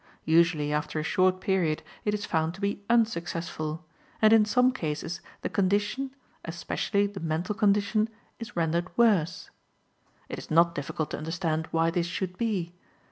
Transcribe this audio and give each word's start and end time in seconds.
Usually, 0.25 0.73
after 0.73 0.99
a 0.99 1.03
short 1.03 1.39
period, 1.39 1.83
it 2.05 2.15
is 2.15 2.25
found 2.25 2.55
to 2.55 2.61
be 2.61 2.81
unsuccessful, 2.89 3.85
and 4.19 4.33
in 4.33 4.45
some 4.45 4.71
cases 4.71 5.21
the 5.43 5.47
condition, 5.47 6.09
especially 6.43 7.05
the 7.05 7.19
mental 7.19 7.53
condition, 7.53 8.09
is 8.39 8.55
rendered 8.55 8.89
worse. 8.97 9.51
It 10.27 10.39
is 10.39 10.49
not 10.49 10.73
difficult 10.73 11.11
to 11.11 11.19
understand 11.19 11.67
why 11.69 11.91
this 11.91 12.07
should 12.07 12.35
be. 12.35 12.73